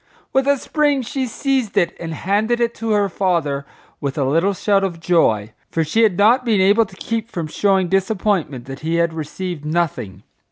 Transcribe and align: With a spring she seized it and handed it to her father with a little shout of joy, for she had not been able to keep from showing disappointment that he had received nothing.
With 0.33 0.47
a 0.47 0.57
spring 0.57 1.03
she 1.03 1.27
seized 1.27 1.77
it 1.77 1.95
and 1.99 2.11
handed 2.11 2.59
it 2.59 2.73
to 2.73 2.89
her 2.89 3.07
father 3.07 3.67
with 3.99 4.17
a 4.17 4.23
little 4.25 4.55
shout 4.55 4.83
of 4.83 4.99
joy, 4.99 5.53
for 5.69 5.83
she 5.83 6.01
had 6.01 6.17
not 6.17 6.43
been 6.43 6.59
able 6.59 6.87
to 6.87 6.95
keep 6.95 7.29
from 7.29 7.45
showing 7.45 7.87
disappointment 7.87 8.65
that 8.65 8.79
he 8.79 8.95
had 8.95 9.13
received 9.13 9.63
nothing. 9.63 10.23